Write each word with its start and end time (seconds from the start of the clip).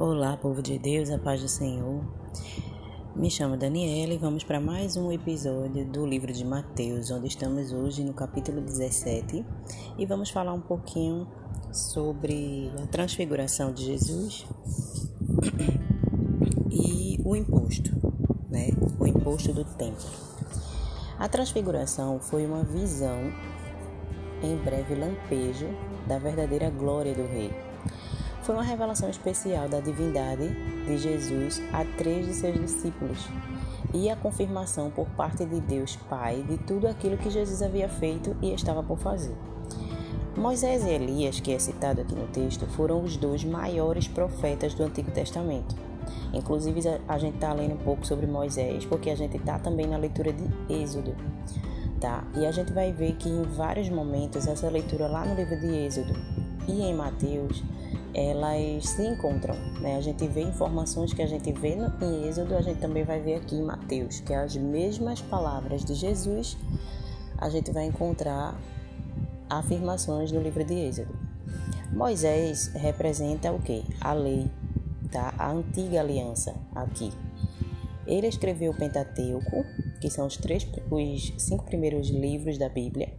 Olá, 0.00 0.34
povo 0.34 0.62
de 0.62 0.78
Deus, 0.78 1.10
a 1.10 1.18
paz 1.18 1.42
do 1.42 1.46
Senhor. 1.46 2.02
Me 3.14 3.30
chamo 3.30 3.54
Daniela 3.54 4.14
e 4.14 4.16
vamos 4.16 4.42
para 4.42 4.58
mais 4.58 4.96
um 4.96 5.12
episódio 5.12 5.84
do 5.84 6.06
livro 6.06 6.32
de 6.32 6.42
Mateus, 6.42 7.10
onde 7.10 7.26
estamos 7.26 7.70
hoje 7.70 8.02
no 8.02 8.14
capítulo 8.14 8.62
17 8.62 9.44
e 9.98 10.06
vamos 10.06 10.30
falar 10.30 10.54
um 10.54 10.60
pouquinho 10.62 11.28
sobre 11.70 12.72
a 12.82 12.86
transfiguração 12.86 13.74
de 13.74 13.84
Jesus 13.84 14.46
e 16.72 17.20
o 17.22 17.36
imposto, 17.36 17.90
né? 18.48 18.70
O 18.98 19.06
imposto 19.06 19.52
do 19.52 19.66
templo. 19.66 20.08
A 21.18 21.28
transfiguração 21.28 22.18
foi 22.20 22.46
uma 22.46 22.64
visão 22.64 23.30
em 24.42 24.56
breve 24.64 24.94
lampejo 24.94 25.66
da 26.08 26.18
verdadeira 26.18 26.70
glória 26.70 27.14
do 27.14 27.26
rei 27.26 27.69
foi 28.50 28.56
uma 28.56 28.64
revelação 28.64 29.08
especial 29.08 29.68
da 29.68 29.78
divindade 29.78 30.48
de 30.84 30.98
Jesus 30.98 31.62
a 31.72 31.84
três 31.96 32.26
de 32.26 32.34
seus 32.34 32.58
discípulos 32.58 33.28
e 33.94 34.10
a 34.10 34.16
confirmação 34.16 34.90
por 34.90 35.06
parte 35.10 35.44
de 35.44 35.60
Deus 35.60 35.94
Pai 35.94 36.42
de 36.42 36.58
tudo 36.58 36.88
aquilo 36.88 37.16
que 37.16 37.30
Jesus 37.30 37.62
havia 37.62 37.88
feito 37.88 38.36
e 38.42 38.52
estava 38.52 38.82
por 38.82 38.98
fazer. 38.98 39.36
Moisés 40.36 40.84
e 40.84 40.88
Elias, 40.88 41.38
que 41.38 41.52
é 41.52 41.60
citado 41.60 42.00
aqui 42.00 42.12
no 42.12 42.26
texto, 42.26 42.66
foram 42.66 43.04
os 43.04 43.16
dois 43.16 43.44
maiores 43.44 44.08
profetas 44.08 44.74
do 44.74 44.82
Antigo 44.82 45.12
Testamento. 45.12 45.76
Inclusive, 46.32 46.80
a 47.06 47.18
gente 47.18 47.36
está 47.36 47.52
lendo 47.52 47.74
um 47.74 47.84
pouco 47.84 48.04
sobre 48.04 48.26
Moisés, 48.26 48.84
porque 48.84 49.10
a 49.10 49.16
gente 49.16 49.36
está 49.36 49.60
também 49.60 49.86
na 49.86 49.96
leitura 49.96 50.32
de 50.32 50.44
Êxodo. 50.68 51.14
Tá? 52.00 52.24
E 52.34 52.44
a 52.44 52.50
gente 52.50 52.72
vai 52.72 52.92
ver 52.92 53.14
que 53.14 53.28
em 53.28 53.44
vários 53.44 53.88
momentos 53.88 54.48
essa 54.48 54.68
leitura 54.68 55.06
lá 55.06 55.24
no 55.24 55.36
livro 55.36 55.56
de 55.56 55.68
Êxodo 55.68 56.14
e 56.66 56.82
em 56.82 56.94
Mateus 56.94 57.62
elas 58.14 58.88
se 58.88 59.06
encontram. 59.06 59.54
Né? 59.80 59.96
A 59.96 60.00
gente 60.00 60.26
vê 60.26 60.42
informações 60.42 61.12
que 61.12 61.22
a 61.22 61.26
gente 61.26 61.52
vê 61.52 61.76
no, 61.76 61.92
em 62.04 62.28
Êxodo, 62.28 62.54
a 62.54 62.60
gente 62.60 62.80
também 62.80 63.04
vai 63.04 63.20
ver 63.20 63.36
aqui 63.36 63.56
em 63.56 63.62
Mateus, 63.62 64.20
que 64.20 64.32
é 64.32 64.36
as 64.36 64.56
mesmas 64.56 65.20
palavras 65.20 65.84
de 65.84 65.94
Jesus, 65.94 66.56
a 67.38 67.48
gente 67.48 67.70
vai 67.72 67.86
encontrar 67.86 68.60
afirmações 69.48 70.30
no 70.30 70.40
livro 70.40 70.64
de 70.64 70.74
Êxodo. 70.74 71.14
Moisés 71.92 72.68
representa 72.74 73.50
o 73.52 73.60
que? 73.60 73.84
A 74.00 74.12
lei, 74.12 74.48
tá? 75.10 75.34
A 75.36 75.50
antiga 75.50 76.00
aliança 76.00 76.54
aqui. 76.74 77.12
Ele 78.06 78.26
escreveu 78.26 78.72
o 78.72 78.76
Pentateuco, 78.76 79.64
que 80.00 80.10
são 80.10 80.26
os, 80.26 80.36
três, 80.36 80.66
os 80.90 81.34
cinco 81.38 81.64
primeiros 81.64 82.08
livros 82.08 82.58
da 82.58 82.68
Bíblia, 82.68 83.12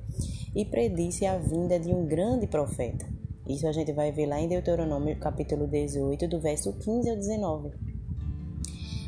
e 0.56 0.66
predisse 0.66 1.26
a 1.26 1.38
vinda 1.38 1.80
de 1.80 1.90
um 1.90 2.06
grande 2.06 2.48
profeta, 2.48 3.06
isso 3.52 3.68
a 3.68 3.72
gente 3.72 3.92
vai 3.92 4.12
ver 4.12 4.28
lá 4.28 4.40
em 4.40 4.48
Deuteronômio, 4.48 5.18
capítulo 5.18 5.68
18, 5.68 6.28
do 6.28 6.40
verso 6.40 6.74
15 6.74 7.10
ao 7.10 7.16
19. 7.16 7.72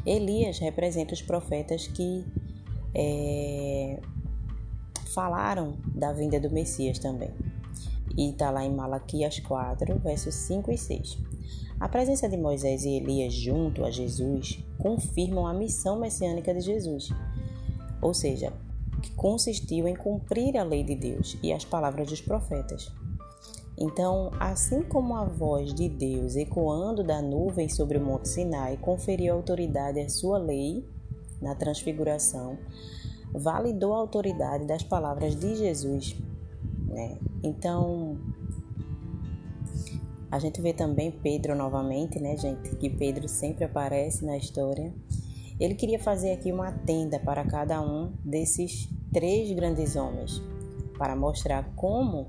Elias 0.06 0.60
representa 0.60 1.14
os 1.14 1.22
profetas 1.22 1.88
que 1.88 2.26
é, 2.94 4.00
falaram 5.14 5.78
da 5.96 6.12
vinda 6.12 6.40
do 6.40 6.52
Messias 6.52 7.00
também. 7.00 7.32
E 8.18 8.32
está 8.32 8.52
lá 8.52 8.66
em 8.66 8.74
Malaquias 8.74 9.40
4, 9.40 9.98
versos 10.00 10.36
5 10.36 10.72
e 10.72 10.78
6. 10.78 11.18
A 11.80 11.88
presença 11.88 12.28
de 12.28 12.38
Moisés 12.38 12.84
e 12.84 12.98
Elias 12.98 13.34
junto 13.34 13.84
a 13.84 13.92
Jesus 13.92 14.64
confirmam 14.78 15.48
a 15.48 15.54
missão 15.54 16.00
messiânica 16.00 16.54
de 16.54 16.62
Jesus, 16.62 17.10
ou 18.02 18.14
seja, 18.14 18.54
que 19.02 19.12
consistiu 19.12 19.88
em 19.88 19.96
cumprir 19.96 20.58
a 20.58 20.64
lei 20.64 20.84
de 20.84 20.96
Deus 20.96 21.38
e 21.42 21.52
as 21.52 21.66
palavras 21.66 22.08
dos 22.08 22.22
profetas. 22.22 22.92
Então, 23.78 24.32
assim 24.40 24.84
como 24.84 25.16
a 25.16 25.26
voz 25.26 25.74
de 25.74 25.90
Deus 25.90 26.36
ecoando 26.36 27.04
da 27.04 27.22
nuvem 27.22 27.68
sobre 27.68 27.98
o 27.98 28.02
Monte 28.02 28.30
Sinai 28.30 28.78
conferiu 28.78 29.34
autoridade 29.34 30.00
à 30.00 30.08
sua 30.08 30.38
lei 30.38 30.88
na 31.42 31.56
transfiguração, 31.56 32.58
validou 33.34 33.94
a 33.94 33.98
autoridade 33.98 34.66
das 34.66 34.84
palavras 34.84 35.36
de 35.36 35.56
Jesus. 35.56 36.16
Né? 36.88 37.18
Então, 37.44 38.18
a 40.32 40.40
gente 40.40 40.62
vê 40.62 40.72
também 40.72 41.12
Pedro 41.12 41.56
novamente, 41.56 42.20
né, 42.20 42.38
gente? 42.38 42.76
Que 42.76 42.90
Pedro 42.90 43.28
sempre 43.28 43.66
aparece 43.66 44.24
na 44.24 44.38
história. 44.38 44.94
Ele 45.60 45.76
queria 45.76 46.00
fazer 46.00 46.32
aqui 46.32 46.52
uma 46.52 46.72
tenda 46.72 47.20
para 47.20 47.44
cada 47.44 47.82
um 47.82 48.14
desses 48.24 48.90
três 49.12 49.52
grandes 49.52 49.96
homens, 49.96 50.42
para 50.98 51.16
mostrar 51.16 51.74
como 51.76 52.28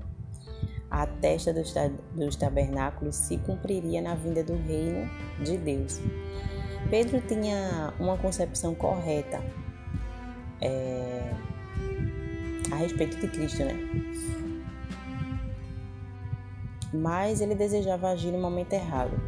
a 0.95 1.05
testa 1.05 1.53
dos, 1.53 2.35
tabernáculos 2.37 3.17
se 3.17 3.37
cumpriria 3.39 4.01
na 4.01 4.15
vinda 4.15 4.41
do 4.41 4.55
reino 4.55 5.09
de 5.43 5.57
Deus. 5.57 5.99
Pedro 6.89 7.19
tinha 7.19 7.93
uma 7.99 8.17
concepção 8.17 8.73
correta 8.73 9.43
é, 10.61 11.33
a 12.71 12.75
respeito 12.77 13.17
de 13.17 13.27
Cristo, 13.27 13.65
né? 13.65 13.75
Mas 16.93 17.41
ele 17.41 17.55
desejava 17.55 18.11
agir 18.11 18.31
no 18.31 18.39
momento 18.39 18.71
errado. 18.71 19.19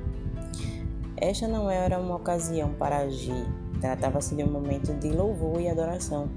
Esta 1.17 1.49
não 1.49 1.69
era 1.69 1.99
uma 1.99 2.15
ocasião 2.15 2.71
para 2.75 2.99
agir, 2.99 3.45
tratava-se 3.81 4.35
de 4.35 4.43
um 4.43 4.49
momento 4.49 4.93
de 4.93 5.09
louvor 5.09 5.59
e 5.59 5.67
adoração 5.67 6.29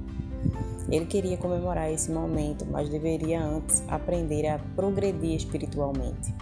ele 0.91 1.07
queria 1.07 1.37
comemorar 1.37 1.91
esse 1.91 2.11
momento, 2.11 2.67
mas 2.67 2.89
deveria 2.89 3.41
antes 3.41 3.83
aprender 3.87 4.47
a 4.49 4.59
progredir 4.75 5.37
espiritualmente. 5.37 6.35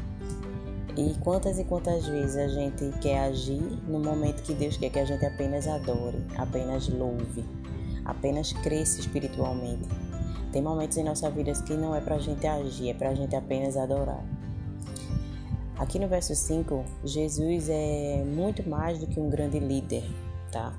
E 0.97 1.14
quantas 1.20 1.59
e 1.59 1.64
quantas 1.64 2.06
vezes 2.09 2.36
a 2.36 2.48
gente 2.48 2.91
quer 3.00 3.20
agir 3.20 3.62
no 3.86 4.00
momento 4.00 4.42
que 4.42 4.54
Deus 4.54 4.76
quer 4.78 4.91
que 4.91 4.98
a 4.98 5.04
gente 5.04 5.25
apenas 5.25 5.69
adore, 5.69 6.25
apenas 6.36 6.88
louve, 6.88 7.44
apenas 8.06 8.53
cresça 8.54 9.00
espiritualmente. 9.00 9.86
Tem 10.50 10.62
momentos 10.62 10.97
em 10.97 11.04
nossa 11.04 11.30
vida 11.30 11.53
que 11.53 11.75
não 11.75 11.94
é 11.94 12.00
para 12.00 12.15
a 12.15 12.19
gente 12.19 12.47
agir, 12.47 12.88
é 12.88 12.94
para 12.94 13.10
a 13.10 13.15
gente 13.15 13.36
apenas 13.36 13.76
adorar. 13.76 14.25
Aqui 15.76 15.98
no 15.98 16.09
verso 16.09 16.34
5, 16.34 16.84
Jesus 17.04 17.69
é 17.69 18.25
muito 18.25 18.69
mais 18.69 18.98
do 18.98 19.06
que 19.06 19.20
um 19.20 19.28
grande 19.28 19.60
líder, 19.60 20.03
tá? 20.50 20.72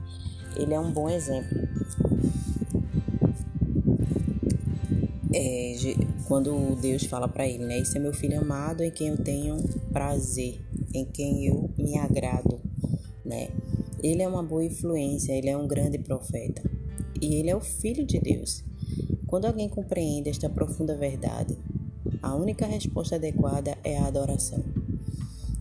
Ele 0.57 0.73
é 0.73 0.79
um 0.79 0.91
bom 0.91 1.07
exemplo 1.07 1.69
é, 5.33 5.75
quando 6.27 6.75
Deus 6.81 7.05
fala 7.05 7.27
para 7.27 7.47
ele, 7.47 7.65
né? 7.65 7.79
Esse 7.79 7.97
é 7.97 7.99
meu 7.99 8.13
filho 8.13 8.39
amado 8.39 8.83
em 8.83 8.91
quem 8.91 9.09
eu 9.09 9.17
tenho 9.17 9.57
prazer, 9.91 10.59
em 10.93 11.05
quem 11.05 11.45
eu 11.45 11.69
me 11.77 11.97
agrado, 11.97 12.59
né? 13.23 13.49
Ele 14.01 14.21
é 14.21 14.27
uma 14.27 14.41
boa 14.41 14.63
influência, 14.63 15.33
ele 15.33 15.49
é 15.49 15.57
um 15.57 15.67
grande 15.67 15.97
profeta 15.99 16.63
e 17.21 17.35
ele 17.35 17.49
é 17.49 17.55
o 17.55 17.61
filho 17.61 18.05
de 18.05 18.19
Deus. 18.19 18.63
Quando 19.27 19.45
alguém 19.45 19.69
compreende 19.69 20.29
esta 20.29 20.49
profunda 20.49 20.97
verdade, 20.97 21.57
a 22.21 22.35
única 22.35 22.65
resposta 22.65 23.15
adequada 23.15 23.77
é 23.83 23.97
a 23.97 24.07
adoração. 24.07 24.63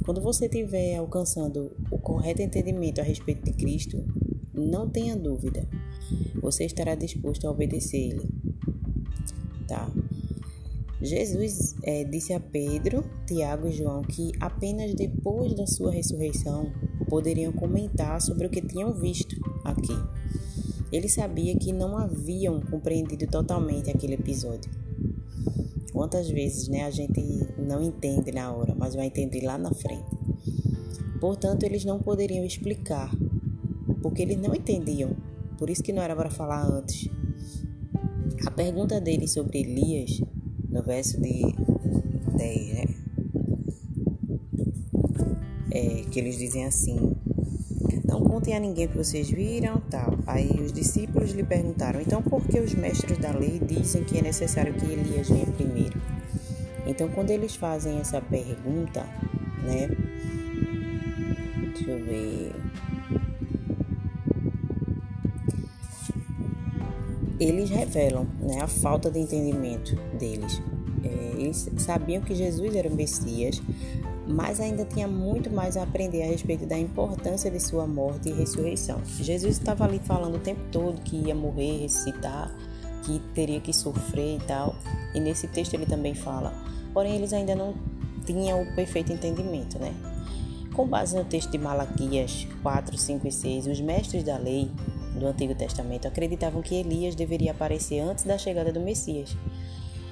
Quando 0.05 0.23
você 0.23 0.47
estiver 0.47 0.97
alcançando 0.97 1.77
o 1.91 1.99
correto 1.99 2.41
entendimento 2.41 3.01
a 3.01 3.05
respeito 3.05 3.45
de 3.45 3.53
Cristo, 3.53 4.03
não 4.55 4.89
tenha 4.89 5.15
dúvida, 5.15 5.69
você 6.41 6.65
estará 6.65 6.95
disposto 6.95 7.47
a 7.47 7.51
obedecer-lhe 7.51 8.38
Jesus 11.01 11.77
é, 11.85 12.03
disse 12.03 12.33
a 12.33 12.41
Pedro, 12.41 13.05
Tiago 13.27 13.69
e 13.69 13.73
João 13.73 14.03
que 14.03 14.33
apenas 14.41 14.95
depois 14.95 15.55
da 15.55 15.67
sua 15.67 15.93
ressurreição 15.93 16.73
poderiam 17.09 17.53
comentar 17.53 18.21
sobre 18.21 18.47
o 18.47 18.51
que 18.51 18.61
tinham 18.61 18.93
visto 18.93 19.37
aqui. 19.65 19.97
Ele 20.91 21.09
sabia 21.09 21.55
que 21.57 21.73
não 21.73 21.97
haviam 21.97 22.61
compreendido 22.61 23.27
totalmente 23.27 23.91
aquele 23.91 24.15
episódio. 24.15 24.71
Quantas 25.93 26.29
vezes 26.29 26.69
né, 26.69 26.85
a 26.85 26.91
gente 26.91 27.21
não 27.59 27.83
entende 27.83 28.33
na 28.33 28.53
hora, 28.53 28.75
mas 28.75 28.95
vai 28.95 29.07
entender 29.07 29.43
lá 29.43 29.57
na 29.57 29.73
frente. 29.73 30.09
Portanto, 31.21 31.65
eles 31.65 31.85
não 31.85 31.99
poderiam 31.99 32.45
explicar, 32.45 33.11
porque 34.03 34.23
eles 34.23 34.39
não 34.39 34.55
entendiam. 34.55 35.17
Por 35.59 35.69
isso 35.69 35.83
que 35.83 35.93
não 35.93 36.03
era 36.03 36.15
para 36.15 36.31
falar 36.31 36.65
antes. 36.65 37.11
A 38.47 38.51
pergunta 38.51 39.01
dele 39.01 39.27
sobre 39.27 39.61
Elias, 39.61 40.21
no 40.69 40.83
verso 40.83 41.21
de 41.21 41.43
10, 42.37 42.75
né? 42.75 42.85
É, 45.71 46.05
que 46.11 46.19
eles 46.19 46.39
dizem 46.39 46.65
assim: 46.65 47.17
Não 48.05 48.23
contem 48.23 48.55
a 48.55 48.61
ninguém 48.61 48.89
que 48.89 48.97
vocês 48.97 49.31
viram, 49.31 49.81
tal. 49.91 50.19
Aí 50.27 50.51
os 50.65 50.73
discípulos 50.73 51.33
lhe 51.33 51.45
perguntaram: 51.45 52.01
Então 52.01 52.23
por 52.23 52.47
que 52.47 52.59
os 52.61 52.75
mestres 52.75 53.19
da 53.19 53.33
lei 53.33 53.61
dizem 53.61 54.05
que 54.05 54.19
é 54.19 54.23
necessário 54.23 54.75
que 54.75 54.87
Elias 54.87 55.29
venha 55.29 55.47
primeiro? 55.47 56.01
Então, 56.89 57.07
quando 57.11 57.31
eles 57.31 57.55
fazem 57.55 57.99
essa 57.99 58.19
pergunta, 58.19 59.05
né? 59.63 59.89
Deixa 61.75 61.91
eu 61.91 62.05
ver. 62.05 62.53
Eles 67.39 67.71
revelam 67.71 68.27
né, 68.41 68.61
a 68.61 68.67
falta 68.67 69.11
de 69.11 69.19
entendimento 69.19 69.95
deles. 70.19 70.61
É, 71.05 71.41
eles 71.41 71.69
sabiam 71.79 72.23
que 72.23 72.35
Jesus 72.35 72.75
era 72.75 72.89
o 72.89 72.95
Messias, 72.95 73.63
mas 74.27 74.61
ainda 74.61 74.85
tinha 74.85 75.07
muito 75.07 75.51
mais 75.51 75.77
a 75.77 75.85
aprender 75.85 76.23
a 76.23 76.27
respeito 76.27 76.67
da 76.67 76.79
importância 76.79 77.51
de 77.51 77.61
sua 77.61 77.87
morte 77.87 78.29
e 78.29 78.33
ressurreição. 78.33 79.01
Jesus 79.21 79.57
estava 79.59 79.85
ali 79.85 80.01
falando 80.01 80.37
o 80.37 80.41
tempo 80.41 80.61
todo 80.71 81.01
que 81.01 81.17
ia 81.17 81.35
morrer, 81.35 81.83
ressuscitar, 81.83 82.55
que 83.05 83.21
teria 83.35 83.61
que 83.61 83.73
sofrer 83.73 84.37
e 84.37 84.41
tal. 84.41 84.75
E 85.15 85.21
nesse 85.21 85.47
texto 85.49 85.75
ele 85.75 85.87
também 85.87 86.15
fala. 86.15 86.53
Porém, 86.93 87.15
eles 87.15 87.33
ainda 87.33 87.55
não 87.55 87.75
tinham 88.27 88.63
o 88.63 88.75
perfeito 88.75 89.13
entendimento, 89.13 89.79
né? 89.79 89.95
Com 90.75 90.87
base 90.87 91.17
no 91.17 91.25
texto 91.25 91.51
de 91.51 91.59
Malaquias 91.59 92.47
4, 92.63 92.99
5 92.99 93.27
e 93.27 93.33
6, 93.33 93.67
os 93.67 93.81
mestres 93.81 94.23
da 94.23 94.37
lei 94.37 94.71
do 95.19 95.27
Antigo 95.27 95.55
Testamento 95.55 96.07
acreditavam 96.07 96.63
que 96.63 96.75
Elias 96.75 97.15
deveria 97.15 97.51
aparecer 97.51 98.01
antes 98.01 98.25
da 98.25 98.39
chegada 98.39 98.73
do 98.73 98.81
Messias. 98.81 99.37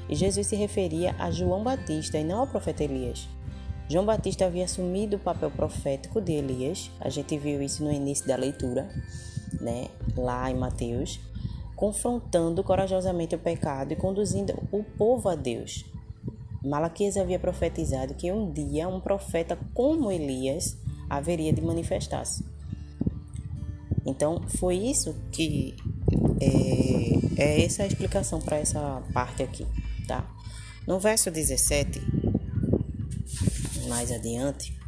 E 0.08 0.14
Jesus 0.14 0.46
se 0.46 0.56
referia 0.56 1.14
a 1.18 1.30
João 1.30 1.62
Batista 1.62 2.18
e 2.18 2.24
não 2.24 2.40
ao 2.40 2.46
profeta 2.46 2.84
Elias. 2.84 3.28
João 3.88 4.04
Batista 4.04 4.46
havia 4.46 4.64
assumido 4.64 5.16
o 5.16 5.20
papel 5.20 5.50
profético 5.50 6.20
de 6.20 6.32
Elias, 6.32 6.90
a 7.00 7.08
gente 7.08 7.38
viu 7.38 7.62
isso 7.62 7.84
no 7.84 7.92
início 7.92 8.26
da 8.26 8.34
leitura, 8.36 8.88
né, 9.60 9.88
lá 10.16 10.50
em 10.50 10.56
Mateus, 10.56 11.20
confrontando 11.76 12.64
corajosamente 12.64 13.34
o 13.34 13.38
pecado 13.38 13.92
e 13.92 13.96
conduzindo 13.96 14.54
o 14.72 14.82
povo 14.82 15.28
a 15.28 15.36
Deus. 15.36 15.84
Malaquias 16.64 17.16
havia 17.16 17.38
profetizado 17.38 18.14
que 18.14 18.32
um 18.32 18.50
dia 18.50 18.88
um 18.88 18.98
profeta 18.98 19.56
como 19.72 20.10
Elias 20.10 20.76
haveria 21.08 21.52
de 21.52 21.62
manifestar-se. 21.62 22.55
Então, 24.06 24.42
foi 24.58 24.76
isso 24.76 25.14
que 25.32 25.74
é, 26.40 27.42
é 27.42 27.64
essa 27.64 27.82
a 27.82 27.86
explicação 27.86 28.40
para 28.40 28.58
essa 28.58 29.02
parte 29.12 29.42
aqui, 29.42 29.66
tá? 30.06 30.28
No 30.86 31.00
verso 31.00 31.30
17, 31.30 32.00
mais 33.88 34.12
adiante, 34.12 34.78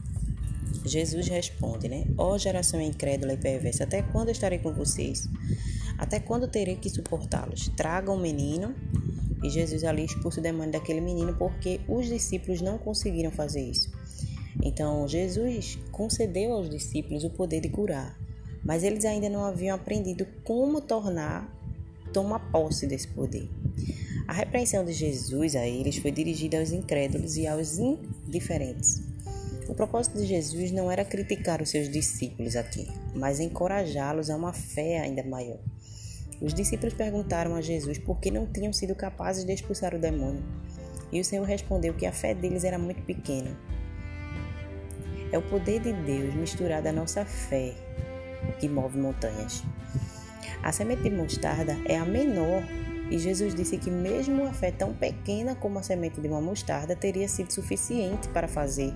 Jesus 0.85 1.29
responde, 1.29 1.89
né? 1.89 2.05
Ó 2.17 2.35
oh, 2.35 2.39
geração 2.39 2.81
incrédula 2.81 3.35
e 3.35 3.37
perversa, 3.37 3.85
até 3.85 4.03
quando 4.03 4.31
estarei 4.31 4.59
com 4.59 4.73
vocês? 4.73 5.29
Até 5.99 6.21
quando 6.21 6.47
terei 6.47 6.77
que 6.77 6.89
suportá-los? 6.89 7.69
Tragam 7.77 8.15
um 8.15 8.21
menino. 8.21 8.75
E 9.43 9.51
Jesus 9.51 9.85
ali 9.85 10.05
expulsa 10.05 10.41
o 10.41 10.43
demônio 10.43 10.73
daquele 10.73 11.01
menino 11.01 11.35
porque 11.37 11.81
os 11.89 12.07
discípulos 12.07 12.61
não 12.61 12.77
conseguiram 12.77 13.31
fazer 13.31 13.63
isso. 13.63 13.91
Então, 14.63 15.07
Jesus 15.07 15.79
concedeu 15.93 16.53
aos 16.53 16.69
discípulos 16.69 17.23
o 17.23 17.31
poder 17.31 17.61
de 17.61 17.69
curar, 17.69 18.19
mas 18.69 18.85
eles 18.85 19.07
ainda 19.07 19.31
não 19.31 19.47
haviam 19.47 19.75
aprendido 19.75 20.27
como 20.45 20.83
tornar, 20.83 21.51
tomar 22.13 22.39
posse 22.53 22.87
desse 22.87 23.09
poder. 23.09 23.49
A 24.27 24.33
repreensão 24.35 24.85
de 24.85 24.93
Jesus 24.93 25.57
a 25.57 25.67
eles 25.67 25.97
foi 25.97 26.11
dirigida 26.11 26.59
aos 26.59 26.71
incrédulos 26.71 27.39
e 27.39 27.47
aos 27.47 27.79
indiferentes. 27.79 29.01
O 29.71 29.75
propósito 29.75 30.19
de 30.19 30.27
Jesus 30.27 30.71
não 30.71 30.93
era 30.93 31.03
criticar 31.03 31.63
os 31.63 31.71
seus 31.71 31.89
discípulos 31.89 32.57
aqui, 32.57 32.87
mas 33.15 33.41
encorajá-los 33.41 34.29
a 34.29 34.37
uma 34.37 34.53
fé 34.53 35.01
ainda 35.01 35.23
maior. 35.23 35.59
Os 36.39 36.53
discípulos 36.53 36.93
perguntaram 36.93 37.55
a 37.55 37.63
Jesus 37.63 37.97
por 37.97 38.21
que 38.21 38.31
não 38.31 38.45
tinham 38.45 38.75
sido 38.75 38.95
capazes 38.95 39.47
de 39.47 39.53
expulsar 39.55 39.95
o 39.95 39.99
demônio. 39.99 40.45
E 41.11 41.19
o 41.19 41.25
Senhor 41.25 41.47
respondeu 41.47 41.95
que 41.95 42.05
a 42.05 42.13
fé 42.13 42.35
deles 42.35 42.65
era 42.65 42.79
muito 42.79 43.01
pequena. 43.01 43.59
É 45.33 45.39
o 45.39 45.43
poder 45.49 45.81
de 45.81 45.95
Deus 45.95 46.35
misturado 46.35 46.87
à 46.87 46.93
nossa 46.93 47.25
fé 47.25 47.75
que 48.59 48.69
move 48.69 48.99
montanhas. 48.99 49.63
A 50.63 50.73
semente 50.73 51.03
de 51.03 51.11
mostarda 51.11 51.77
é 51.87 51.97
a 51.97 52.05
menor 52.05 52.63
e 53.11 53.19
Jesus 53.19 53.55
disse 53.55 53.79
que 53.79 53.91
mesmo 53.91 54.43
uma 54.43 54.53
fé 54.53 54.71
tão 54.71 54.93
pequena 54.93 55.55
como 55.55 55.79
a 55.79 55.83
semente 55.83 56.21
de 56.21 56.29
uma 56.29 56.41
mostarda 56.41 56.95
teria 56.95 57.29
sido 57.29 57.53
suficiente 57.53 58.29
para 58.29 58.47
fazer 58.47 58.93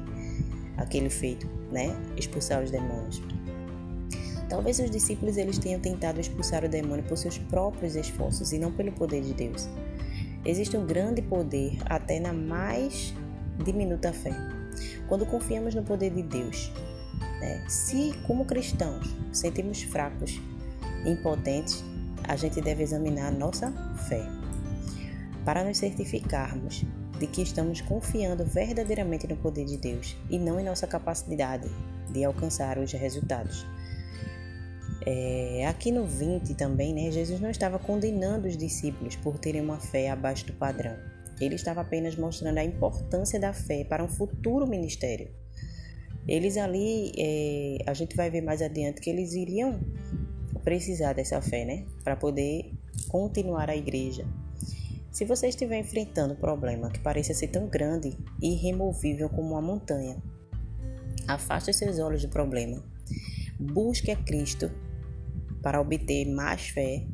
aquele 0.76 1.08
feito, 1.08 1.48
né? 1.70 1.96
Expulsar 2.16 2.62
os 2.62 2.70
demônios. 2.70 3.22
Talvez 4.48 4.78
os 4.80 4.90
discípulos 4.90 5.38
eles 5.38 5.56
tenham 5.56 5.80
tentado 5.80 6.20
expulsar 6.20 6.62
o 6.62 6.68
demônio 6.68 7.04
por 7.04 7.16
seus 7.16 7.38
próprios 7.38 7.96
esforços 7.96 8.52
e 8.52 8.58
não 8.58 8.70
pelo 8.70 8.92
poder 8.92 9.22
de 9.22 9.32
Deus. 9.32 9.66
Existe 10.44 10.76
um 10.76 10.84
grande 10.84 11.22
poder 11.22 11.78
até 11.86 12.20
na 12.20 12.34
mais 12.34 13.14
diminuta 13.64 14.12
fé. 14.12 14.34
Quando 15.08 15.24
confiamos 15.24 15.74
no 15.74 15.82
poder 15.82 16.10
de 16.10 16.22
Deus, 16.22 16.70
né? 17.40 17.64
se 17.68 18.12
como 18.26 18.44
cristãos 18.44 19.16
sentimos 19.32 19.82
fracos, 19.82 20.40
impotentes, 21.04 21.84
a 22.24 22.36
gente 22.36 22.60
deve 22.60 22.82
examinar 22.82 23.28
a 23.28 23.30
nossa 23.30 23.72
fé 24.08 24.26
para 25.44 25.64
nos 25.64 25.78
certificarmos 25.78 26.84
de 27.18 27.26
que 27.26 27.42
estamos 27.42 27.80
confiando 27.80 28.44
verdadeiramente 28.44 29.26
no 29.26 29.36
poder 29.36 29.64
de 29.64 29.76
Deus 29.76 30.16
e 30.30 30.38
não 30.38 30.58
em 30.58 30.64
nossa 30.64 30.86
capacidade 30.86 31.68
de 32.10 32.24
alcançar 32.24 32.78
os 32.78 32.92
resultados. 32.92 33.66
É, 35.04 35.66
aqui 35.66 35.90
no 35.90 36.06
20 36.06 36.54
também, 36.54 36.94
né, 36.94 37.10
Jesus 37.10 37.40
não 37.40 37.50
estava 37.50 37.78
condenando 37.78 38.46
os 38.46 38.56
discípulos 38.56 39.16
por 39.16 39.38
terem 39.38 39.60
uma 39.60 39.80
fé 39.80 40.10
abaixo 40.10 40.46
do 40.46 40.52
padrão. 40.52 40.96
Ele 41.40 41.56
estava 41.56 41.80
apenas 41.80 42.14
mostrando 42.14 42.58
a 42.58 42.64
importância 42.64 43.40
da 43.40 43.52
fé 43.52 43.84
para 43.84 44.04
um 44.04 44.08
futuro 44.08 44.66
ministério. 44.66 45.30
Eles 46.26 46.56
ali, 46.56 47.12
é, 47.18 47.78
a 47.86 47.94
gente 47.94 48.16
vai 48.16 48.30
ver 48.30 48.42
mais 48.42 48.62
adiante 48.62 49.00
que 49.00 49.10
eles 49.10 49.34
iriam 49.34 49.80
precisar 50.62 51.12
dessa 51.12 51.40
fé, 51.42 51.64
né? 51.64 51.84
Para 52.04 52.16
poder 52.16 52.72
continuar 53.08 53.68
a 53.68 53.76
igreja. 53.76 54.24
Se 55.10 55.24
você 55.24 55.48
estiver 55.48 55.78
enfrentando 55.78 56.34
um 56.34 56.36
problema 56.36 56.90
que 56.90 57.00
pareça 57.00 57.34
ser 57.34 57.48
tão 57.48 57.66
grande 57.66 58.16
e 58.40 58.54
irremovível 58.54 59.28
como 59.28 59.50
uma 59.50 59.60
montanha, 59.60 60.16
afaste 61.26 61.72
seus 61.72 61.98
olhos 61.98 62.22
do 62.22 62.28
problema. 62.28 62.82
Busque 63.58 64.10
a 64.10 64.16
Cristo 64.16 64.70
para 65.60 65.80
obter 65.80 66.24
mais 66.26 66.68
fé 66.68 67.04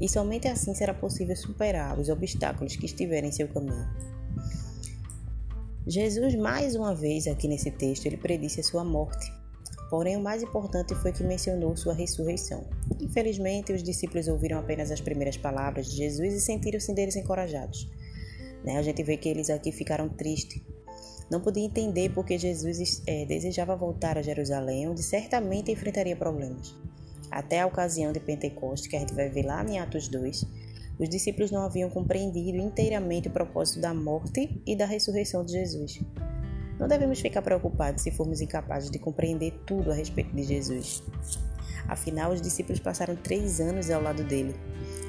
e 0.00 0.08
somente 0.08 0.48
assim 0.48 0.74
será 0.74 0.92
possível 0.92 1.36
superar 1.36 1.98
os 1.98 2.08
obstáculos 2.08 2.74
que 2.74 2.86
estiverem 2.86 3.28
em 3.28 3.32
seu 3.32 3.48
caminho. 3.48 4.15
Jesus, 5.86 6.34
mais 6.34 6.74
uma 6.74 6.94
vez 6.94 7.26
aqui 7.26 7.46
nesse 7.46 7.70
texto, 7.70 8.06
ele 8.06 8.16
predisse 8.16 8.60
a 8.60 8.64
sua 8.64 8.84
morte 8.84 9.30
Porém, 9.88 10.16
o 10.16 10.20
mais 10.20 10.42
importante 10.42 10.94
foi 10.96 11.12
que 11.12 11.22
mencionou 11.22 11.76
sua 11.76 11.94
ressurreição. 11.94 12.64
Infelizmente, 13.00 13.72
os 13.72 13.82
discípulos 13.82 14.26
ouviram 14.26 14.58
apenas 14.58 14.90
as 14.90 15.00
primeiras 15.00 15.36
palavras 15.36 15.86
de 15.86 15.96
Jesus 15.96 16.34
e 16.34 16.40
sentiram-se 16.40 16.92
deles 16.92 17.14
encorajados. 17.14 17.88
Né? 18.64 18.78
A 18.78 18.82
gente 18.82 19.02
vê 19.04 19.16
que 19.16 19.28
eles 19.28 19.48
aqui 19.48 19.70
ficaram 19.70 20.08
tristes. 20.08 20.60
Não 21.30 21.40
podia 21.40 21.64
entender 21.64 22.10
porque 22.10 22.36
Jesus 22.36 23.02
é, 23.06 23.24
desejava 23.26 23.76
voltar 23.76 24.18
a 24.18 24.22
Jerusalém, 24.22 24.88
onde 24.88 25.02
certamente 25.02 25.70
enfrentaria 25.70 26.16
problemas. 26.16 26.74
Até 27.30 27.60
a 27.60 27.66
ocasião 27.66 28.12
de 28.12 28.20
Pentecostes, 28.20 28.88
que 28.88 28.96
a 28.96 29.00
gente 29.00 29.14
vai 29.14 29.28
ver 29.28 29.44
lá 29.44 29.64
em 29.64 29.78
Atos 29.78 30.08
2, 30.08 30.44
os 30.98 31.08
discípulos 31.08 31.50
não 31.50 31.62
haviam 31.62 31.90
compreendido 31.90 32.56
inteiramente 32.56 33.28
o 33.28 33.30
propósito 33.30 33.80
da 33.80 33.92
morte 33.92 34.60
e 34.66 34.74
da 34.74 34.86
ressurreição 34.86 35.44
de 35.44 35.52
Jesus. 35.52 36.00
Não 36.78 36.88
devemos 36.88 37.20
ficar 37.20 37.42
preocupados 37.42 38.02
se 38.02 38.10
formos 38.10 38.40
incapazes 38.40 38.90
de 38.90 38.98
compreender 38.98 39.52
tudo 39.66 39.90
a 39.90 39.94
respeito 39.94 40.34
de 40.34 40.42
Jesus. 40.42 41.02
Afinal, 41.88 42.32
os 42.32 42.40
discípulos 42.40 42.80
passaram 42.80 43.14
três 43.14 43.60
anos 43.60 43.90
ao 43.90 44.02
lado 44.02 44.24
dele, 44.24 44.54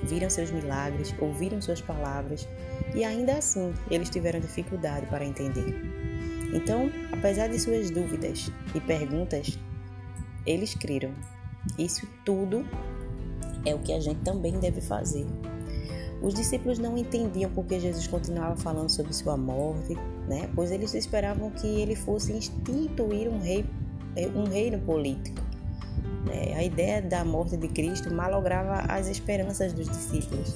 viram 0.04 0.30
seus 0.30 0.52
milagres, 0.52 1.14
ouviram 1.20 1.62
suas 1.62 1.82
palavras 1.82 2.48
e 2.94 3.04
ainda 3.04 3.38
assim 3.38 3.74
eles 3.90 4.10
tiveram 4.10 4.40
dificuldade 4.40 5.06
para 5.08 5.26
entender. 5.26 5.76
Então, 6.54 6.90
apesar 7.12 7.48
de 7.48 7.60
suas 7.60 7.90
dúvidas 7.90 8.52
e 8.76 8.80
perguntas, 8.80 9.58
eles 10.46 10.74
creram. 10.76 11.14
Isso 11.78 12.08
tudo 12.24 12.66
é 13.66 13.74
o 13.76 13.80
que 13.80 13.92
a 13.92 14.00
gente 14.00 14.22
também 14.22 14.58
deve 14.60 14.80
fazer. 14.80 15.26
Os 16.22 16.34
discípulos 16.34 16.80
não 16.80 16.98
entendiam 16.98 17.52
porque 17.52 17.80
Jesus 17.80 18.08
continuava 18.08 18.56
falando 18.56 18.90
sobre 18.90 19.14
sua 19.14 19.38
morte, 19.38 19.96
né? 20.28 20.50
pois 20.56 20.72
eles 20.72 20.94
esperavam 20.94 21.52
que 21.52 21.68
ele 21.68 21.96
fosse 21.96 22.34
instituir 22.34 23.30
um, 23.30 23.40
rei, 23.40 23.66
eh, 24.16 24.28
um 24.36 24.46
reino 24.46 24.80
político. 24.80 25.42
Né? 26.26 26.56
A 26.56 26.64
ideia 26.64 27.02
da 27.02 27.24
morte 27.24 27.56
de 27.56 27.68
Cristo 27.68 28.12
malograva 28.12 28.92
as 28.92 29.08
esperanças 29.08 29.74
dos 29.74 29.88
discípulos, 29.88 30.56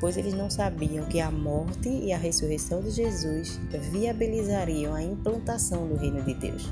pois 0.00 0.16
eles 0.16 0.34
não 0.34 0.50
sabiam 0.50 1.06
que 1.06 1.20
a 1.20 1.30
morte 1.30 1.88
e 1.88 2.12
a 2.12 2.18
ressurreição 2.18 2.82
de 2.82 2.90
Jesus 2.90 3.60
viabilizariam 3.92 4.94
a 4.94 5.02
implantação 5.02 5.86
do 5.86 5.94
reino 5.94 6.22
de 6.22 6.34
Deus. 6.34 6.68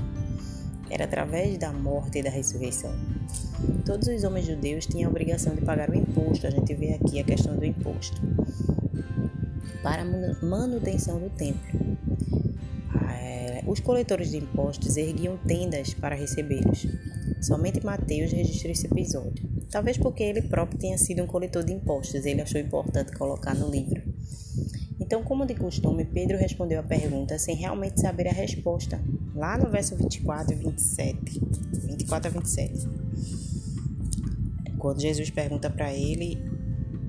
Era 0.91 1.05
através 1.05 1.57
da 1.57 1.71
morte 1.71 2.19
e 2.19 2.21
da 2.21 2.29
ressurreição. 2.29 2.93
Todos 3.85 4.09
os 4.09 4.25
homens 4.25 4.45
judeus 4.45 4.85
tinham 4.85 5.07
a 5.07 5.09
obrigação 5.09 5.55
de 5.55 5.61
pagar 5.61 5.89
o 5.89 5.95
imposto, 5.95 6.45
a 6.45 6.49
gente 6.49 6.73
vê 6.75 6.93
aqui 6.93 7.17
a 7.17 7.23
questão 7.23 7.55
do 7.55 7.63
imposto, 7.63 8.21
para 9.81 10.01
a 10.01 10.45
manutenção 10.45 11.17
do 11.17 11.29
templo. 11.29 11.79
É, 13.09 13.63
os 13.65 13.79
coletores 13.79 14.31
de 14.31 14.37
impostos 14.37 14.97
erguiam 14.97 15.37
tendas 15.37 15.93
para 15.93 16.13
recebê-los. 16.13 16.85
Somente 17.41 17.83
Mateus 17.85 18.33
registra 18.33 18.71
esse 18.71 18.85
episódio. 18.85 19.49
Talvez 19.71 19.97
porque 19.97 20.23
ele 20.23 20.41
próprio 20.41 20.77
tenha 20.77 20.97
sido 20.97 21.23
um 21.23 21.27
coletor 21.27 21.63
de 21.63 21.71
impostos, 21.71 22.25
ele 22.25 22.41
achou 22.41 22.59
importante 22.59 23.13
colocar 23.13 23.55
no 23.55 23.69
livro. 23.69 24.10
Então, 25.11 25.23
como 25.23 25.45
de 25.45 25.53
costume, 25.55 26.05
Pedro 26.05 26.37
respondeu 26.37 26.79
a 26.79 26.83
pergunta 26.83 27.37
sem 27.37 27.53
realmente 27.53 27.99
saber 27.99 28.29
a 28.29 28.31
resposta. 28.31 28.97
Lá 29.35 29.57
no 29.57 29.69
verso 29.69 29.93
24 29.97 30.53
e 30.53 30.55
27. 30.55 31.41
24 31.85 32.29
a 32.29 32.39
27. 32.39 32.87
Quando 34.77 35.01
Jesus 35.01 35.29
pergunta 35.29 35.69
para 35.69 35.93
ele, 35.93 36.41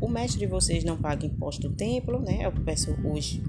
o 0.01 0.09
mestre 0.09 0.41
de 0.41 0.47
vocês 0.49 0.83
não 0.83 1.01
paga 1.01 1.25
imposto 1.25 1.69
do 1.69 1.77
templo, 1.77 2.19
né? 2.19 2.45
Eu 2.45 2.51
peço 2.51 2.91
os 3.05 3.41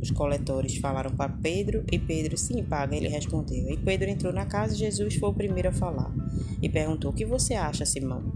os 0.00 0.10
coletores 0.10 0.76
falaram 0.76 1.10
para 1.10 1.32
Pedro 1.32 1.84
e 1.92 1.98
Pedro, 1.98 2.36
sim, 2.38 2.62
paga. 2.62 2.96
Ele 2.96 3.08
respondeu. 3.08 3.68
E 3.70 3.76
Pedro 3.76 4.08
entrou 4.08 4.32
na 4.32 4.46
casa 4.46 4.74
e 4.74 4.78
Jesus 4.78 5.16
foi 5.16 5.28
o 5.28 5.34
primeiro 5.34 5.68
a 5.68 5.72
falar. 5.72 6.14
E 6.62 6.68
perguntou: 6.70 7.10
O 7.10 7.14
que 7.14 7.26
você 7.26 7.52
acha, 7.52 7.84
Simão? 7.84 8.32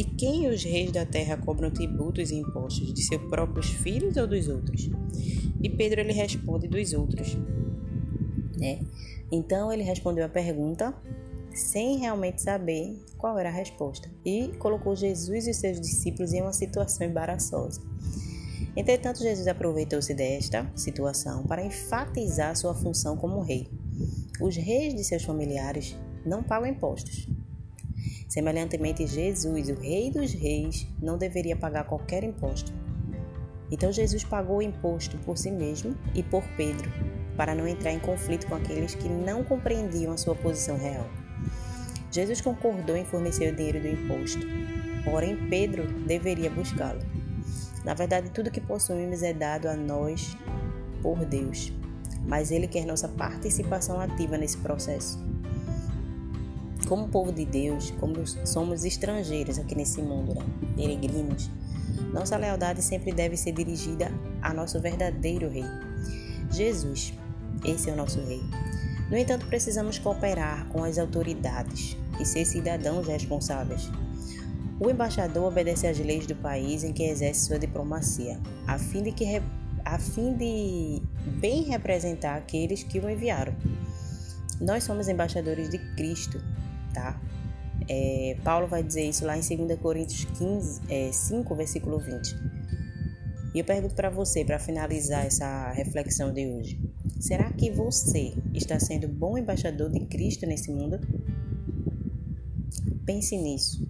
De 0.00 0.04
quem 0.04 0.48
os 0.48 0.64
reis 0.64 0.90
da 0.90 1.04
terra 1.04 1.36
cobram 1.36 1.70
tributos 1.70 2.30
e 2.30 2.36
impostos? 2.36 2.94
De 2.94 3.02
seus 3.02 3.20
próprios 3.24 3.68
filhos 3.68 4.16
ou 4.16 4.26
dos 4.26 4.48
outros? 4.48 4.88
E 5.62 5.68
Pedro 5.68 6.00
ele 6.00 6.14
responde: 6.14 6.66
Dos 6.66 6.94
outros. 6.94 7.36
Né? 8.58 8.80
Então 9.30 9.70
ele 9.70 9.82
respondeu 9.82 10.24
a 10.24 10.28
pergunta 10.30 10.94
sem 11.52 11.98
realmente 11.98 12.40
saber 12.40 12.98
qual 13.18 13.38
era 13.38 13.50
a 13.50 13.52
resposta 13.52 14.10
e 14.24 14.48
colocou 14.58 14.96
Jesus 14.96 15.46
e 15.46 15.52
seus 15.52 15.78
discípulos 15.78 16.32
em 16.32 16.40
uma 16.40 16.54
situação 16.54 17.06
embaraçosa. 17.06 17.82
Entretanto, 18.74 19.20
Jesus 19.20 19.46
aproveitou-se 19.46 20.14
desta 20.14 20.66
situação 20.74 21.42
para 21.42 21.62
enfatizar 21.62 22.56
sua 22.56 22.74
função 22.74 23.18
como 23.18 23.42
rei. 23.42 23.68
Os 24.40 24.56
reis 24.56 24.94
de 24.94 25.04
seus 25.04 25.24
familiares 25.24 25.94
não 26.24 26.42
pagam 26.42 26.70
impostos. 26.70 27.28
Semelhantemente, 28.30 29.08
Jesus, 29.08 29.68
o 29.70 29.74
Rei 29.74 30.08
dos 30.08 30.32
Reis, 30.32 30.86
não 31.02 31.18
deveria 31.18 31.56
pagar 31.56 31.82
qualquer 31.82 32.22
imposto. 32.22 32.72
Então, 33.72 33.90
Jesus 33.90 34.22
pagou 34.22 34.58
o 34.58 34.62
imposto 34.62 35.18
por 35.18 35.36
si 35.36 35.50
mesmo 35.50 35.96
e 36.14 36.22
por 36.22 36.44
Pedro, 36.56 36.88
para 37.36 37.56
não 37.56 37.66
entrar 37.66 37.90
em 37.90 37.98
conflito 37.98 38.46
com 38.46 38.54
aqueles 38.54 38.94
que 38.94 39.08
não 39.08 39.42
compreendiam 39.42 40.12
a 40.12 40.16
sua 40.16 40.36
posição 40.36 40.78
real. 40.78 41.08
Jesus 42.12 42.40
concordou 42.40 42.96
em 42.96 43.04
fornecer 43.04 43.52
o 43.52 43.56
dinheiro 43.56 43.80
do 43.80 43.88
imposto, 43.88 44.46
porém 45.04 45.48
Pedro 45.48 45.90
deveria 46.06 46.50
buscá-lo. 46.50 47.00
Na 47.84 47.94
verdade, 47.94 48.30
tudo 48.30 48.50
que 48.50 48.60
possuímos 48.60 49.24
é 49.24 49.32
dado 49.32 49.66
a 49.66 49.74
nós 49.74 50.36
por 51.02 51.24
Deus, 51.24 51.72
mas 52.28 52.52
Ele 52.52 52.68
quer 52.68 52.86
nossa 52.86 53.08
participação 53.08 54.00
ativa 54.00 54.38
nesse 54.38 54.58
processo. 54.58 55.29
Como 56.90 57.06
povo 57.06 57.30
de 57.30 57.44
Deus, 57.44 57.92
como 58.00 58.26
somos 58.26 58.84
estrangeiros 58.84 59.60
aqui 59.60 59.76
nesse 59.76 60.02
mundo, 60.02 60.34
né? 60.34 60.44
peregrinos, 60.74 61.48
nossa 62.12 62.36
lealdade 62.36 62.82
sempre 62.82 63.12
deve 63.12 63.36
ser 63.36 63.52
dirigida 63.52 64.10
a 64.42 64.52
nosso 64.52 64.80
verdadeiro 64.80 65.48
Rei, 65.48 65.62
Jesus. 66.50 67.14
Esse 67.64 67.90
é 67.90 67.92
o 67.92 67.96
nosso 67.96 68.18
Rei. 68.22 68.42
No 69.08 69.16
entanto, 69.16 69.46
precisamos 69.46 70.00
cooperar 70.00 70.66
com 70.70 70.82
as 70.82 70.98
autoridades 70.98 71.96
e 72.18 72.24
ser 72.24 72.44
cidadãos 72.44 73.06
responsáveis. 73.06 73.88
O 74.80 74.90
embaixador 74.90 75.44
obedece 75.44 75.86
às 75.86 75.96
leis 76.00 76.26
do 76.26 76.34
país 76.34 76.82
em 76.82 76.92
que 76.92 77.04
exerce 77.04 77.46
sua 77.46 77.58
diplomacia, 77.60 78.40
a 78.66 78.76
fim 78.80 79.04
de, 79.04 79.12
que, 79.12 79.40
a 79.84 79.96
fim 79.96 80.34
de 80.34 81.00
bem 81.38 81.62
representar 81.62 82.36
aqueles 82.36 82.82
que 82.82 82.98
o 82.98 83.08
enviaram. 83.08 83.54
Nós 84.60 84.82
somos 84.82 85.08
embaixadores 85.08 85.70
de 85.70 85.78
Cristo, 85.94 86.38
tá? 86.92 87.20
É, 87.88 88.36
Paulo 88.44 88.66
vai 88.66 88.82
dizer 88.82 89.08
isso 89.08 89.24
lá 89.24 89.36
em 89.36 89.40
2 89.40 89.80
Coríntios 89.80 90.24
15, 90.38 90.80
é, 90.88 91.10
5, 91.12 91.54
versículo 91.54 91.98
20. 91.98 92.36
E 93.52 93.58
eu 93.58 93.64
pergunto 93.64 93.94
para 93.94 94.10
você, 94.10 94.44
para 94.44 94.58
finalizar 94.58 95.26
essa 95.26 95.72
reflexão 95.72 96.32
de 96.32 96.46
hoje: 96.46 96.80
será 97.18 97.50
que 97.52 97.70
você 97.70 98.34
está 98.54 98.78
sendo 98.78 99.08
bom 99.08 99.36
embaixador 99.36 99.90
de 99.90 100.00
Cristo 100.06 100.46
nesse 100.46 100.70
mundo? 100.70 101.00
Pense 103.04 103.36
nisso. 103.36 103.84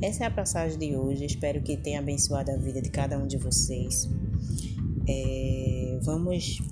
Essa 0.00 0.24
é 0.24 0.26
a 0.28 0.30
passagem 0.30 0.78
de 0.78 0.96
hoje. 0.96 1.24
Espero 1.24 1.60
que 1.60 1.76
tenha 1.76 1.98
abençoado 1.98 2.50
a 2.52 2.56
vida 2.56 2.80
de 2.80 2.90
cada 2.90 3.18
um 3.18 3.26
de 3.26 3.36
vocês. 3.36 4.08
É, 5.08 5.98
vamos 6.02 6.62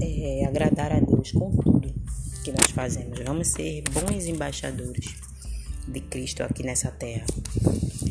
é, 0.00 0.44
agradar 0.44 0.92
a 0.92 1.00
Deus 1.00 1.32
com 1.32 1.50
tudo 1.50 1.71
fazemos. 2.72 3.18
Vamos 3.20 3.48
ser 3.48 3.82
bons 3.92 4.26
embaixadores 4.26 5.14
de 5.86 6.00
Cristo 6.00 6.42
aqui 6.42 6.64
nessa 6.64 6.90
terra. 6.90 7.26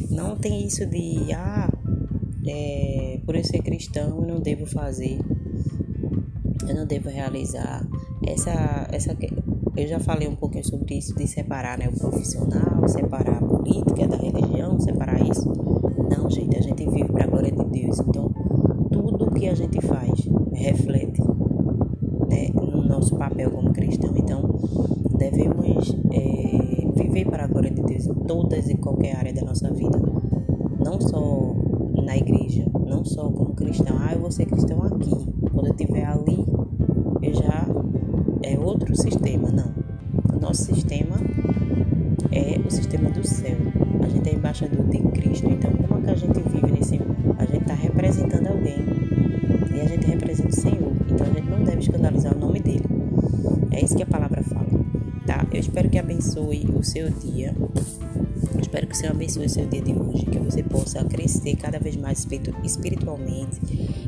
Não 0.10 0.36
tem 0.36 0.66
isso 0.66 0.86
de, 0.86 1.34
ah, 1.34 1.70
é, 2.48 3.20
por 3.26 3.36
eu 3.36 3.44
ser 3.44 3.62
cristão 3.62 4.22
eu 4.22 4.28
não 4.28 4.40
devo 4.40 4.66
fazer, 4.66 5.20
eu 6.68 6.76
não 6.76 6.86
devo 6.86 7.10
realizar. 7.10 7.86
Essa, 8.26 8.88
essa, 8.92 9.18
eu 9.76 9.88
já 9.88 10.00
falei 10.00 10.28
um 10.28 10.36
pouquinho 10.36 10.66
sobre 10.66 10.98
isso, 10.98 11.16
de 11.16 11.28
separar 11.28 11.78
né, 11.78 11.90
o 11.90 11.98
profissional, 11.98 12.88
separar 12.88 13.38
a 13.38 13.46
política 13.46 14.08
da 14.08 14.18
religião, 14.18 14.80
separar 14.80 15.20
isso. 15.28 15.48
Não, 16.10 16.30
gente, 16.30 16.58
a 16.58 16.62
gente 16.62 16.86
vive 16.90 17.12
para 17.12 17.24
a 17.24 17.28
glória 17.28 17.52
de 17.52 17.64
Deus. 17.66 18.00
Então, 18.00 18.30
tudo 18.92 19.26
o 19.26 19.34
que 19.34 19.48
a 19.48 19.56
gente 19.56 19.82
faz 19.82 20.12
reflete 20.54 21.22
né, 22.28 22.50
no 22.54 22.84
nosso 22.84 23.18
papel 23.18 23.61
devemos 25.32 25.96
é, 26.12 27.02
viver 27.02 27.26
para 27.26 27.46
a 27.46 27.48
glória 27.48 27.72
de 27.72 27.82
Deus 27.82 28.06
em 28.06 28.14
todas 28.14 28.70
e 28.70 28.76
qualquer 28.76 29.18
área 29.18 29.34
da 29.34 29.42
nossa 29.42 29.72
vida. 29.74 30.00
Não 30.84 31.00
só 31.00 31.56
na 32.04 32.18
igreja, 32.18 32.66
não 32.86 33.06
só 33.06 33.30
como 33.30 33.54
cristão. 33.54 33.96
Ah, 34.00 34.14
eu 34.14 34.22
vou 34.22 34.32
ser 34.32 34.46
cristão 34.46 34.84
aqui. 34.84 35.12
Quando 35.52 35.68
eu 35.68 35.74
estiver 35.74 36.06
ali, 36.06 36.46
eu 37.22 37.34
já 37.34 37.68
é 38.44 38.58
outro 38.60 38.96
sistema, 38.96 39.50
não. 39.50 39.72
O 40.36 40.40
nosso 40.40 40.66
sistema 40.74 41.16
é 42.32 42.60
o 42.66 42.70
sistema 42.72 43.10
do 43.10 43.26
céu. 43.26 43.58
A 44.04 44.08
gente 44.08 44.30
é 44.30 44.34
embaixador 44.34 44.86
de 44.88 45.00
Cristo. 45.00 45.50
Então, 45.50 45.72
como 45.72 46.00
é 46.00 46.04
que 46.04 46.12
a 46.12 46.16
gente 46.16 46.40
vive 46.50 46.72
nesse 46.72 46.98
mundo? 46.98 47.36
A 47.38 47.46
gente 47.46 47.62
está 47.62 47.74
representando 47.74 48.48
alguém 48.48 48.80
e 49.76 49.82
a 49.82 49.86
gente 49.86 50.06
representa 50.08 50.50
o 50.50 50.56
Senhor. 50.56 50.92
Então, 51.10 51.28
a 51.28 51.30
gente 51.30 51.50
não 51.50 51.64
deve 51.64 51.80
escandalizar 51.80 52.36
o 52.36 52.40
nome 52.40 52.60
dele. 52.60 52.86
É 53.72 53.84
isso 53.84 53.96
que 53.96 54.04
a 54.04 54.08
palavra 54.08 54.41
espero 55.62 55.90
que 55.90 55.98
abençoe 55.98 56.66
o 56.76 56.84
seu 56.84 57.10
dia. 57.10 57.56
Eu 58.54 58.60
espero 58.60 58.88
que 58.88 58.94
o 58.94 58.98
Senhor 58.98 59.12
abençoe 59.14 59.46
o 59.46 59.50
seu 59.50 59.66
dia 59.66 59.82
de 59.82 59.94
hoje, 59.94 60.26
que 60.26 60.40
você 60.40 60.64
possa 60.64 61.04
crescer 61.06 61.56
cada 61.56 61.80
vez 61.80 61.96
mais 61.96 62.28
espiritualmente, 62.64 63.60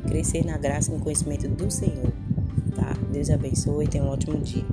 crescer 0.08 0.46
na 0.46 0.58
graça 0.58 0.92
e 0.92 0.96
no 0.96 1.00
conhecimento 1.00 1.48
do 1.48 1.72
Senhor. 1.72 2.12
Deus 3.14 3.30
abençoe 3.30 3.86
e 3.86 3.88
tenha 3.88 4.04
um 4.04 4.08
ótimo 4.08 4.40
dia. 4.40 4.66